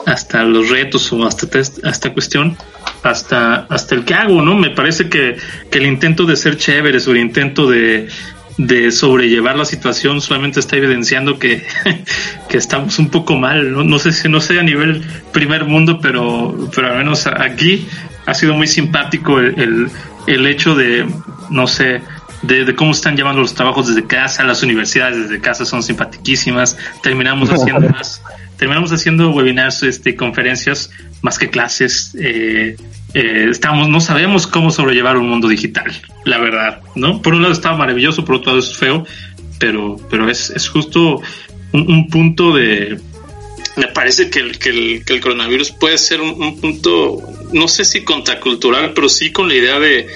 hasta 0.07 0.43
los 0.43 0.69
retos 0.69 1.11
o 1.13 1.25
hasta 1.25 1.59
esta 1.59 2.11
cuestión, 2.11 2.57
hasta, 3.03 3.67
hasta 3.69 3.93
el 3.93 4.03
que 4.03 4.15
hago, 4.15 4.41
¿no? 4.41 4.55
Me 4.55 4.71
parece 4.71 5.09
que, 5.09 5.37
que 5.69 5.77
el 5.77 5.85
intento 5.85 6.25
de 6.25 6.35
ser 6.35 6.57
chéveres 6.57 7.07
o 7.07 7.11
el 7.11 7.17
intento 7.17 7.69
de, 7.69 8.07
de 8.67 8.91
sobrellevar 8.91 9.57
la 9.57 9.65
situación 9.65 10.21
solamente 10.21 10.59
está 10.59 10.77
evidenciando 10.77 11.39
que, 11.39 11.63
que 12.49 12.57
estamos 12.57 12.99
un 12.99 13.09
poco 13.09 13.35
mal. 13.35 13.71
¿no? 13.71 13.83
no 13.83 13.97
sé 13.97 14.11
si 14.11 14.29
no 14.29 14.39
sé 14.39 14.59
a 14.59 14.63
nivel 14.63 15.03
primer 15.31 15.65
mundo, 15.65 15.99
pero, 15.99 16.69
pero 16.73 16.91
al 16.91 16.97
menos 16.97 17.25
aquí 17.25 17.87
ha 18.25 18.33
sido 18.33 18.53
muy 18.53 18.67
simpático 18.67 19.39
el, 19.39 19.89
el, 20.27 20.47
hecho 20.47 20.75
de, 20.75 21.07
no 21.49 21.65
sé, 21.65 22.01
de, 22.43 22.65
de, 22.65 22.75
cómo 22.75 22.91
están 22.91 23.15
llevando 23.15 23.41
los 23.41 23.55
trabajos 23.55 23.87
desde 23.87 24.05
casa, 24.05 24.43
las 24.43 24.61
universidades 24.61 25.17
desde 25.17 25.41
casa 25.41 25.65
son 25.65 25.81
simpaticísimas, 25.81 26.77
terminamos 27.01 27.49
haciendo 27.51 27.89
más 27.89 28.21
terminamos 28.61 28.91
haciendo 28.91 29.31
webinars, 29.31 29.81
este, 29.81 30.15
conferencias 30.15 30.91
más 31.23 31.39
que 31.39 31.49
clases. 31.49 32.15
Eh, 32.19 32.75
eh, 33.15 33.47
estamos, 33.49 33.89
no 33.89 33.99
sabemos 33.99 34.45
cómo 34.45 34.69
sobrellevar 34.69 35.17
un 35.17 35.27
mundo 35.27 35.47
digital, 35.47 35.91
la 36.25 36.37
verdad, 36.37 36.79
¿no? 36.93 37.23
Por 37.23 37.33
un 37.33 37.41
lado 37.41 37.55
está 37.55 37.73
maravilloso, 37.73 38.23
por 38.23 38.35
otro 38.35 38.51
lado 38.51 38.59
es 38.59 38.77
feo, 38.77 39.03
pero, 39.57 39.97
pero 40.11 40.29
es, 40.29 40.51
es 40.51 40.69
justo 40.69 41.23
un, 41.73 42.07
punto 42.07 42.53
de, 42.55 42.99
me 43.77 43.87
parece 43.87 44.29
que 44.29 44.37
el, 44.37 44.59
que 44.59 44.69
el, 44.69 45.05
que 45.05 45.13
el 45.13 45.21
coronavirus 45.21 45.71
puede 45.71 45.97
ser 45.97 46.21
un, 46.21 46.61
punto, 46.61 47.19
no 47.51 47.67
sé 47.67 47.83
si 47.83 48.03
contracultural, 48.03 48.93
pero 48.93 49.09
sí 49.09 49.31
con 49.31 49.47
la 49.47 49.55
idea 49.55 49.79
de, 49.79 50.07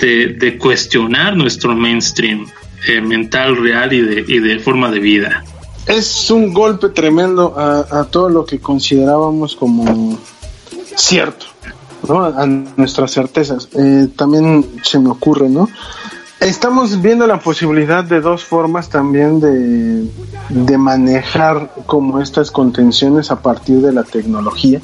de, 0.00 0.58
cuestionar 0.58 1.36
nuestro 1.36 1.74
mainstream 1.74 2.46
eh, 2.86 3.00
mental 3.00 3.56
real 3.56 3.92
y 3.92 4.00
de, 4.00 4.24
y 4.28 4.38
de 4.38 4.60
forma 4.60 4.92
de 4.92 5.00
vida. 5.00 5.44
Es 5.86 6.30
un 6.30 6.54
golpe 6.54 6.88
tremendo 6.88 7.54
a, 7.56 8.00
a 8.00 8.04
todo 8.04 8.30
lo 8.30 8.46
que 8.46 8.58
considerábamos 8.58 9.54
como 9.54 10.18
cierto, 10.96 11.46
¿no? 12.08 12.24
a 12.24 12.46
nuestras 12.46 13.12
certezas. 13.12 13.68
Eh, 13.74 14.08
también 14.16 14.66
se 14.82 14.98
me 14.98 15.10
ocurre, 15.10 15.48
¿no? 15.48 15.68
Estamos 16.40 17.00
viendo 17.00 17.26
la 17.26 17.38
posibilidad 17.38 18.04
de 18.04 18.20
dos 18.20 18.44
formas 18.44 18.88
también 18.88 19.40
de, 19.40 20.06
de 20.50 20.78
manejar 20.78 21.72
como 21.86 22.20
estas 22.20 22.50
contenciones 22.50 23.30
a 23.30 23.40
partir 23.40 23.80
de 23.80 23.92
la 23.92 24.04
tecnología, 24.04 24.80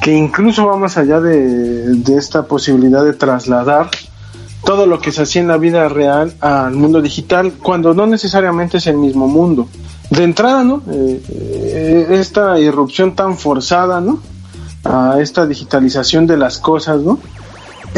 que 0.00 0.12
incluso 0.12 0.66
va 0.66 0.76
más 0.76 0.96
allá 0.96 1.20
de, 1.20 1.94
de 1.94 2.16
esta 2.16 2.46
posibilidad 2.46 3.04
de 3.04 3.14
trasladar 3.14 3.90
todo 4.64 4.86
lo 4.86 5.00
que 5.00 5.12
se 5.12 5.22
hacía 5.22 5.42
en 5.42 5.48
la 5.48 5.56
vida 5.56 5.88
real 5.88 6.34
al 6.40 6.74
mundo 6.74 7.00
digital, 7.00 7.54
cuando 7.62 7.94
no 7.94 8.06
necesariamente 8.06 8.76
es 8.78 8.86
el 8.86 8.96
mismo 8.96 9.26
mundo. 9.28 9.68
De 10.10 10.24
entrada, 10.24 10.62
¿no? 10.62 10.82
Eh, 10.90 11.22
eh, 11.28 12.06
esta 12.10 12.58
irrupción 12.60 13.14
tan 13.14 13.36
forzada, 13.36 14.00
¿no? 14.00 14.20
A 14.84 15.18
esta 15.20 15.46
digitalización 15.46 16.26
de 16.26 16.36
las 16.36 16.58
cosas, 16.58 17.00
¿no? 17.00 17.18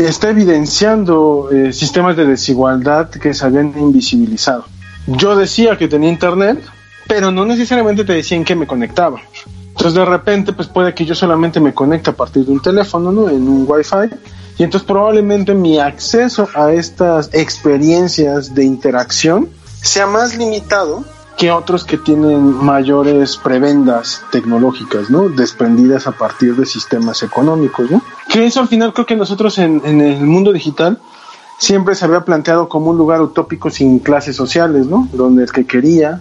está 0.06 0.30
evidenciando 0.30 1.48
eh, 1.50 1.72
sistemas 1.72 2.16
de 2.16 2.26
desigualdad 2.26 3.10
que 3.10 3.34
se 3.34 3.44
habían 3.44 3.76
invisibilizado. 3.78 4.64
Yo 5.06 5.34
decía 5.34 5.76
que 5.76 5.88
tenía 5.88 6.10
internet, 6.10 6.62
pero 7.06 7.30
no 7.30 7.44
necesariamente 7.44 8.04
te 8.04 8.12
decían 8.12 8.44
que 8.44 8.54
me 8.54 8.66
conectaba. 8.66 9.20
Entonces 9.68 9.94
de 9.94 10.04
repente 10.04 10.52
pues 10.52 10.68
puede 10.68 10.94
que 10.94 11.04
yo 11.04 11.14
solamente 11.14 11.60
me 11.60 11.72
conecte 11.72 12.10
a 12.10 12.12
partir 12.12 12.44
de 12.44 12.52
un 12.52 12.60
teléfono, 12.60 13.10
¿no? 13.10 13.28
En 13.28 13.48
un 13.48 13.64
wifi. 13.66 14.14
Y 14.58 14.64
entonces 14.64 14.86
probablemente 14.86 15.54
mi 15.54 15.78
acceso 15.78 16.48
a 16.54 16.72
estas 16.72 17.30
experiencias 17.32 18.54
de 18.54 18.64
interacción 18.64 19.48
sea 19.80 20.06
más 20.06 20.36
limitado 20.36 21.04
que 21.38 21.52
otros 21.52 21.84
que 21.84 21.96
tienen 21.96 22.52
mayores 22.64 23.36
prebendas 23.36 24.22
tecnológicas, 24.32 25.08
¿no? 25.08 25.28
Desprendidas 25.28 26.08
a 26.08 26.12
partir 26.12 26.56
de 26.56 26.66
sistemas 26.66 27.22
económicos, 27.22 27.90
¿no? 27.90 28.02
Que 28.28 28.44
eso 28.44 28.60
al 28.60 28.66
final 28.66 28.92
creo 28.92 29.06
que 29.06 29.14
nosotros 29.14 29.56
en, 29.58 29.80
en 29.84 30.00
el 30.00 30.26
mundo 30.26 30.52
digital 30.52 30.98
siempre 31.56 31.94
se 31.94 32.04
había 32.04 32.24
planteado 32.24 32.68
como 32.68 32.90
un 32.90 32.98
lugar 32.98 33.22
utópico 33.22 33.70
sin 33.70 34.00
clases 34.00 34.34
sociales, 34.34 34.86
¿no? 34.86 35.08
Donde 35.12 35.44
el 35.44 35.52
que 35.52 35.64
quería 35.64 36.20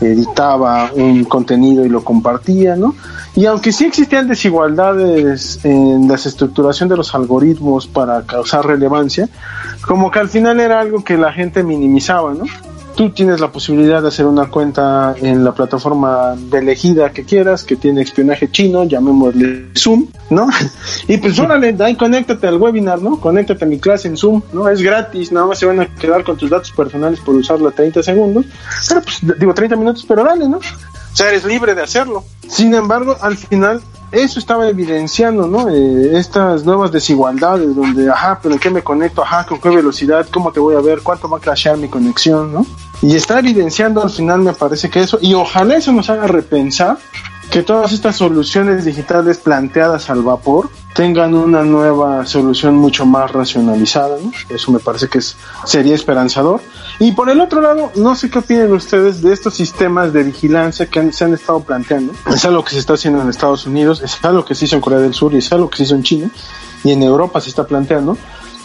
editaba 0.00 0.90
un 0.94 1.24
contenido 1.24 1.84
y 1.86 1.88
lo 1.88 2.04
compartía, 2.04 2.76
¿no? 2.76 2.94
Y 3.34 3.46
aunque 3.46 3.72
sí 3.72 3.84
existían 3.84 4.28
desigualdades 4.28 5.60
en 5.64 6.08
la 6.08 6.16
estructuración 6.16 6.88
de 6.88 6.96
los 6.96 7.14
algoritmos 7.14 7.86
para 7.86 8.22
causar 8.22 8.66
relevancia, 8.66 9.28
como 9.86 10.10
que 10.10 10.18
al 10.18 10.28
final 10.28 10.60
era 10.60 10.80
algo 10.80 11.04
que 11.04 11.16
la 11.16 11.32
gente 11.32 11.62
minimizaba, 11.62 12.34
¿no? 12.34 12.44
Tú 12.96 13.10
tienes 13.10 13.40
la 13.40 13.52
posibilidad 13.52 14.00
de 14.00 14.08
hacer 14.08 14.26
una 14.26 14.46
cuenta 14.46 15.14
en 15.20 15.44
la 15.44 15.52
plataforma 15.52 16.34
de 16.34 16.58
elegida 16.58 17.10
que 17.12 17.24
quieras, 17.24 17.62
que 17.62 17.76
tiene 17.76 18.00
espionaje 18.00 18.50
chino, 18.50 18.84
llamémosle 18.84 19.66
Zoom, 19.76 20.08
¿no? 20.30 20.48
Y 21.08 21.18
pues 21.18 21.38
órale, 21.38 21.76
ahí 21.78 21.94
conéctate 21.94 22.46
al 22.46 22.56
webinar, 22.56 23.00
¿no? 23.00 23.20
Conéctate 23.20 23.64
a 23.64 23.68
mi 23.68 23.78
clase 23.78 24.08
en 24.08 24.16
Zoom, 24.16 24.42
¿no? 24.52 24.68
Es 24.68 24.80
gratis, 24.80 25.30
nada 25.30 25.46
más 25.46 25.58
se 25.58 25.66
van 25.66 25.80
a 25.80 25.86
quedar 25.86 26.24
con 26.24 26.36
tus 26.36 26.48
datos 26.50 26.72
personales 26.72 27.20
por 27.20 27.34
usarlo 27.34 27.70
30 27.70 28.02
segundos, 28.02 28.46
pero 28.88 29.02
pues 29.02 29.20
digo 29.38 29.52
30 29.52 29.76
minutos, 29.76 30.04
pero 30.08 30.24
dale, 30.24 30.48
¿no? 30.48 30.56
O 30.56 31.16
sea, 31.16 31.28
eres 31.28 31.44
libre 31.44 31.74
de 31.74 31.82
hacerlo. 31.82 32.24
Sin 32.48 32.74
embargo, 32.74 33.16
al 33.20 33.36
final 33.36 33.80
eso 34.12 34.38
estaba 34.38 34.68
evidenciando, 34.68 35.46
¿no? 35.46 35.68
Eh, 35.68 36.18
estas 36.18 36.64
nuevas 36.64 36.92
desigualdades 36.92 37.74
donde, 37.74 38.10
ajá, 38.10 38.38
pero 38.42 38.54
¿en 38.54 38.60
qué 38.60 38.70
me 38.70 38.82
conecto? 38.82 39.22
Ajá, 39.22 39.44
¿con 39.44 39.60
qué 39.60 39.68
velocidad? 39.68 40.26
¿Cómo 40.32 40.52
te 40.52 40.60
voy 40.60 40.76
a 40.76 40.80
ver? 40.80 41.00
¿Cuánto 41.02 41.28
va 41.28 41.38
a 41.38 41.40
crashear 41.40 41.76
mi 41.76 41.88
conexión? 41.88 42.52
¿no? 42.52 42.66
Y 43.02 43.14
está 43.16 43.38
evidenciando 43.38 44.02
al 44.02 44.10
final, 44.10 44.40
me 44.40 44.52
parece 44.52 44.88
que 44.88 45.00
eso, 45.00 45.18
y 45.20 45.34
ojalá 45.34 45.76
eso 45.76 45.92
nos 45.92 46.08
haga 46.08 46.26
repensar 46.26 46.98
que 47.50 47.62
todas 47.62 47.92
estas 47.92 48.16
soluciones 48.16 48.84
digitales 48.84 49.38
planteadas 49.38 50.10
al 50.10 50.22
vapor 50.22 50.68
tengan 50.94 51.34
una 51.34 51.62
nueva 51.62 52.24
solución 52.26 52.76
mucho 52.76 53.04
más 53.04 53.30
racionalizada. 53.30 54.16
Eso 54.48 54.72
me 54.72 54.78
parece 54.78 55.08
que 55.08 55.18
es, 55.18 55.36
sería 55.64 55.94
esperanzador. 55.94 56.60
Y 56.98 57.12
por 57.12 57.28
el 57.28 57.40
otro 57.40 57.60
lado, 57.60 57.92
no 57.96 58.14
sé 58.14 58.30
qué 58.30 58.38
opinan 58.38 58.72
ustedes 58.72 59.20
de 59.20 59.32
estos 59.32 59.54
sistemas 59.54 60.12
de 60.12 60.22
vigilancia 60.22 60.86
que 60.86 61.12
se 61.12 61.24
han 61.24 61.34
estado 61.34 61.60
planteando. 61.60 62.14
Es 62.32 62.44
algo 62.44 62.64
que 62.64 62.70
se 62.70 62.78
está 62.78 62.94
haciendo 62.94 63.20
en 63.20 63.28
Estados 63.28 63.66
Unidos, 63.66 64.00
es 64.02 64.24
algo 64.24 64.44
que 64.44 64.54
se 64.54 64.64
hizo 64.64 64.76
en 64.76 64.80
Corea 64.80 64.98
del 64.98 65.14
Sur 65.14 65.34
y 65.34 65.38
es 65.38 65.52
algo 65.52 65.68
que 65.68 65.76
se 65.76 65.82
hizo 65.84 65.94
en 65.94 66.02
China 66.02 66.30
y 66.82 66.92
en 66.92 67.02
Europa 67.02 67.40
se 67.40 67.50
está 67.50 67.66
planteando, 67.66 68.16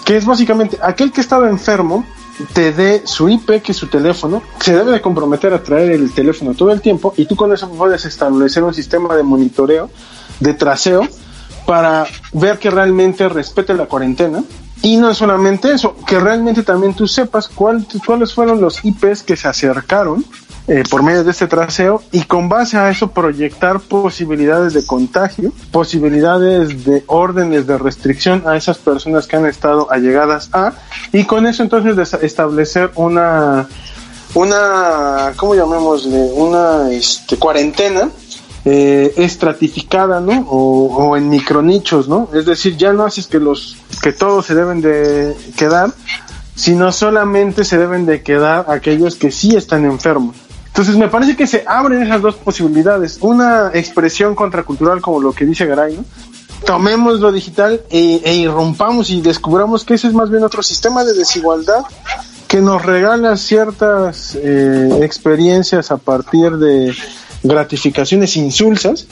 que 0.06 0.15
es 0.15 0.26
básicamente 0.26 0.80
aquel 0.82 1.12
que 1.12 1.22
estaba 1.22 1.50
enfermo 1.50 2.06
te 2.54 2.72
dé 2.72 3.04
su 3.06 3.30
IP, 3.30 3.62
que 3.62 3.72
es 3.72 3.78
su 3.78 3.88
teléfono, 3.88 4.42
se 4.60 4.76
debe 4.76 4.92
de 4.92 5.02
comprometer 5.02 5.54
a 5.54 5.64
traer 5.64 5.92
el 5.92 6.14
teléfono 6.14 6.54
todo 6.54 6.72
el 6.72 6.82
tiempo 6.82 7.14
y 7.18 7.26
tú 7.26 7.36
con 7.36 7.52
eso 7.52 7.70
puedes 7.70 8.06
establecer 8.06 8.64
un 8.64 8.74
sistema 8.74 9.16
de 9.16 9.24
monitoreo, 9.24 9.90
de 10.40 10.54
traseo, 10.54 11.08
para 11.66 12.06
ver 12.34 12.60
que 12.60 12.70
realmente 12.70 13.28
respete 13.30 13.74
la 13.74 13.86
cuarentena. 13.86 14.44
Y 14.84 14.98
no 14.98 15.14
solamente 15.14 15.72
eso, 15.72 15.96
que 16.08 16.20
realmente 16.20 16.64
también 16.64 16.96
tú 16.96 17.08
sepas 17.08 17.48
cuáles 17.48 18.34
fueron 18.34 18.60
los 18.60 18.84
IPs 18.84 19.22
que 19.22 19.38
se 19.38 19.48
acercaron 19.48 20.26
eh, 20.67 20.84
por 20.89 21.02
medio 21.02 21.24
de 21.24 21.32
este 21.32 21.47
traseo 21.47 22.04
y 22.12 22.21
con 22.24 22.47
base 22.47 22.78
a 22.78 22.89
eso 22.89 23.12
proyectar 23.12 23.80
posibilidades 23.80 24.74
de 24.74 24.86
contagio, 24.86 25.52
posibilidades 25.71 26.86
de 26.86 27.04
órdenes 27.08 27.65
de 27.65 27.78
restricción 27.80 28.43
a 28.45 28.56
esas 28.56 28.78
personas 28.78 29.26
que 29.26 29.38
han 29.38 29.47
estado 29.47 29.91
allegadas 29.91 30.50
a 30.54 30.74
y 31.12 31.26
con 31.26 31.47
eso 31.47 31.63
entonces 31.63 32.13
establecer 32.21 32.91
una 32.95 33.67
una 34.36 35.34
¿cómo 35.36 35.56
llamémosle? 35.56 36.32
una 36.36 36.91
este, 36.91 37.38
cuarentena 37.38 38.10
eh, 38.63 39.13
estratificada, 39.17 40.19
¿no? 40.19 40.41
O, 40.47 40.95
o, 40.95 41.17
en 41.17 41.28
micronichos, 41.30 42.08
¿no? 42.08 42.30
Es 42.32 42.45
decir, 42.45 42.78
ya 42.78 42.93
no 42.93 43.04
haces 43.04 43.26
que 43.26 43.39
los 43.39 43.76
que 44.04 44.13
todos 44.13 44.45
se 44.45 44.54
deben 44.54 44.82
de 44.82 45.36
quedar, 45.58 45.91
sino 46.54 46.91
solamente 46.91 47.65
se 47.65 47.80
deben 47.80 48.06
de 48.06 48.21
quedar 48.21 48.67
aquellos 48.69 49.15
que 49.15 49.32
sí 49.32 49.56
están 49.56 49.86
enfermos. 49.86 50.36
Entonces 50.72 50.96
me 50.96 51.10
parece 51.10 51.36
que 51.36 51.48
se 51.48 51.66
abren 51.68 52.02
esas 52.02 52.22
dos 52.22 52.36
posibilidades. 52.36 53.18
Una 53.22 53.72
expresión 53.74 54.36
contracultural 54.36 55.02
como 55.02 55.20
lo 55.20 55.34
que 55.34 55.46
dice 55.46 55.66
Garay, 55.66 55.98
¿no? 55.98 56.06
Tomemos 56.66 57.20
lo 57.20 57.32
digital 57.32 57.82
e, 57.90 58.22
e 58.24 58.36
irrumpamos 58.36 59.10
y 59.10 59.22
descubramos 59.22 59.84
que 59.84 59.96
ese 59.96 60.08
es 60.08 60.14
más 60.14 60.30
bien 60.30 60.44
otro 60.44 60.62
sistema 60.62 61.04
de 61.04 61.14
desigualdad 61.14 61.84
que 62.48 62.62
nos 62.62 62.86
regala 62.86 63.38
ciertas 63.38 64.36
eh, 64.36 65.00
experiencias 65.02 65.90
a 65.92 65.98
partir 65.98 66.58
de 66.58 66.94
gratificaciones 67.44 68.36
insulsas. 68.38 69.08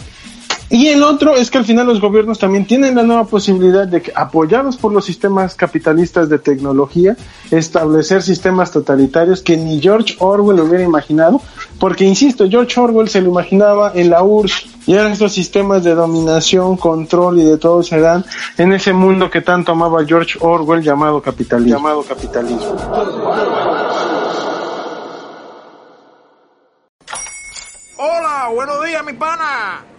Y 0.71 0.87
el 0.87 1.01
otro 1.01 1.35
es 1.35 1.49
que 1.49 1.57
al 1.57 1.65
final 1.65 1.87
los 1.87 1.99
gobiernos 1.99 2.37
también 2.37 2.67
tienen 2.67 2.93
la 2.93 3.01
nueva 3.01 3.23
posibilidad 3.23 3.87
de 3.87 4.03
que, 4.03 4.11
apoyados 4.15 4.77
por 4.77 4.93
los 4.93 5.03
sistemas 5.03 5.55
capitalistas 5.55 6.29
de 6.29 6.37
tecnología, 6.37 7.17
establecer 7.49 8.21
sistemas 8.21 8.71
totalitarios 8.71 9.41
que 9.41 9.57
ni 9.57 9.81
George 9.81 10.15
Orwell 10.19 10.59
hubiera 10.59 10.83
imaginado, 10.83 11.41
porque 11.79 12.05
insisto, 12.05 12.47
George 12.47 12.79
Orwell 12.79 13.09
se 13.09 13.19
lo 13.19 13.29
imaginaba 13.29 13.93
en 13.95 14.11
la 14.11 14.21
URSS 14.21 14.67
y 14.85 14.93
eran 14.93 15.11
estos 15.11 15.33
sistemas 15.33 15.83
de 15.83 15.95
dominación, 15.95 16.77
control 16.77 17.39
y 17.39 17.45
de 17.45 17.57
todo 17.57 17.81
se 17.81 17.99
dan 17.99 18.23
en 18.59 18.71
ese 18.71 18.93
mundo 18.93 19.31
que 19.31 19.41
tanto 19.41 19.71
amaba 19.71 20.05
George 20.05 20.37
Orwell 20.39 20.83
llamado 20.83 21.19
capitalismo. 21.19 21.77
Llamado 21.77 22.03
capitalismo. 22.03 22.75
Hola, 27.97 28.49
buenos 28.53 28.85
días, 28.85 29.03
mi 29.03 29.13
pana. 29.13 29.98